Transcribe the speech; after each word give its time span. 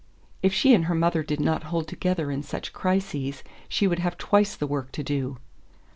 If 0.41 0.51
she 0.51 0.73
and 0.73 0.85
her 0.85 0.95
mother 0.95 1.21
did 1.21 1.39
not 1.39 1.65
hold 1.65 1.87
together 1.87 2.31
in 2.31 2.41
such 2.41 2.73
crises 2.73 3.43
she 3.69 3.85
would 3.85 3.99
have 3.99 4.17
twice 4.17 4.55
the 4.55 4.65
work 4.65 4.91
to 4.93 5.03
do. 5.03 5.37